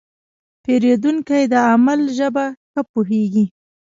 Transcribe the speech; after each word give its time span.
پیرودونکی 0.63 1.43
د 1.53 1.55
عمل 1.71 2.01
ژبه 2.17 2.45
ښه 2.71 2.81
پوهېږي. 2.91 3.45